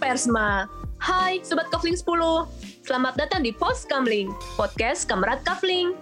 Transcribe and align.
Persma. 0.00 0.64
Hai 0.96 1.44
Sobat 1.44 1.68
Kafling 1.68 1.92
10, 1.92 2.48
selamat 2.88 3.20
datang 3.20 3.44
di 3.44 3.52
Post 3.52 3.84
Kamling, 3.84 4.32
podcast 4.56 5.04
Kamerat 5.04 5.44
Kafling. 5.44 5.92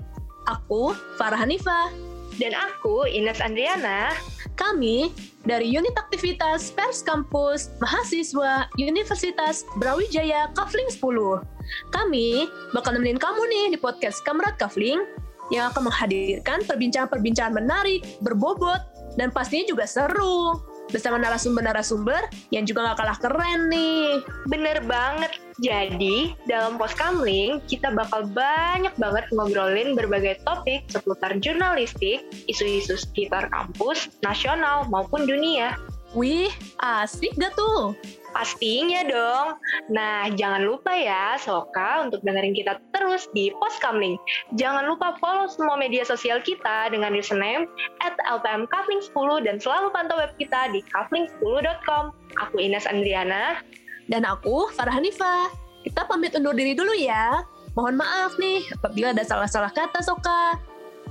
Aku 0.46 0.94
Farah 1.18 1.42
Hanifah. 1.42 1.90
Dan 2.38 2.54
aku 2.54 3.10
Ines 3.10 3.42
Andriana. 3.42 4.14
Kami 4.54 5.10
dari 5.42 5.66
Unit 5.66 5.98
Aktivitas 5.98 6.70
Pers 6.70 7.02
Kampus 7.02 7.74
Mahasiswa 7.82 8.70
Universitas 8.78 9.66
Brawijaya 9.82 10.46
Kafling 10.54 10.86
10. 10.86 11.42
Kami 11.90 12.46
bakal 12.70 12.94
nemenin 12.94 13.18
kamu 13.18 13.42
nih 13.50 13.66
di 13.74 13.78
podcast 13.82 14.22
Kamerat 14.22 14.62
Kafling 14.62 15.02
yang 15.50 15.74
akan 15.74 15.90
menghadirkan 15.90 16.62
perbincangan-perbincangan 16.70 17.58
menarik, 17.58 18.06
berbobot, 18.22 18.78
dan 19.18 19.34
pastinya 19.34 19.66
juga 19.74 19.90
seru 19.90 20.70
bersama 20.90 21.16
narasumber-narasumber 21.18 22.30
yang 22.54 22.66
juga 22.66 22.92
gak 22.92 22.98
kalah 23.02 23.18
keren 23.18 23.70
nih. 23.70 24.22
Bener 24.46 24.82
banget. 24.84 25.32
Jadi, 25.60 26.32
dalam 26.48 26.80
Pos 26.80 26.96
Kamling, 26.96 27.60
kita 27.68 27.92
bakal 27.92 28.24
banyak 28.32 28.96
banget 28.96 29.28
ngobrolin 29.34 29.92
berbagai 29.92 30.40
topik 30.48 30.88
seputar 30.88 31.36
jurnalistik, 31.36 32.24
isu-isu 32.48 32.96
sekitar 32.96 33.52
kampus, 33.52 34.08
nasional, 34.24 34.88
maupun 34.88 35.28
dunia. 35.28 35.76
Wih, 36.10 36.50
asik 36.82 37.38
gak 37.38 37.54
tuh? 37.54 37.94
Pastinya 38.34 39.06
dong. 39.06 39.58
Nah, 39.94 40.26
jangan 40.34 40.66
lupa 40.66 40.90
ya, 40.90 41.38
Soka, 41.38 42.02
untuk 42.02 42.18
dengerin 42.26 42.54
kita 42.54 42.82
terus 42.90 43.30
di 43.30 43.54
Pos 43.58 43.78
Kamling. 43.78 44.18
Jangan 44.58 44.90
lupa 44.90 45.14
follow 45.22 45.46
semua 45.46 45.78
media 45.78 46.02
sosial 46.02 46.42
kita 46.42 46.90
dengan 46.90 47.14
username 47.14 47.70
at 48.02 48.18
lpmkafling10 48.26 49.46
dan 49.46 49.62
selalu 49.62 49.94
pantau 49.94 50.18
web 50.18 50.34
kita 50.34 50.74
di 50.74 50.82
kafling10.com. 50.90 52.10
Aku 52.42 52.54
Ines 52.58 52.90
Andriana. 52.90 53.62
Dan 54.10 54.26
aku, 54.26 54.66
Farah 54.74 54.94
Hanifah. 54.94 55.50
Kita 55.86 56.10
pamit 56.10 56.34
undur 56.34 56.54
diri 56.58 56.74
dulu 56.74 56.90
ya. 56.94 57.46
Mohon 57.78 58.02
maaf 58.02 58.34
nih, 58.38 58.66
apabila 58.74 59.14
ada 59.14 59.22
salah-salah 59.22 59.70
kata, 59.70 60.02
Soka. 60.02 60.58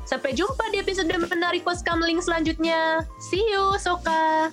Sampai 0.03 0.36
jumpa 0.36 0.72
di 0.75 0.83
episode 0.83 1.08
menarik 1.08 1.64
Pos 1.64 1.80
Kamling 1.83 2.20
selanjutnya. 2.20 3.08
See 3.31 3.44
you, 3.47 3.80
Soka. 3.80 4.52